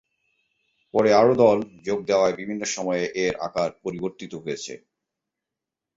[0.93, 1.57] পরে আরো দল
[1.87, 4.73] যোগ দেয়ায় বিভিন্ন সময়ে এর আকার পরিবর্তিত হয়েছে।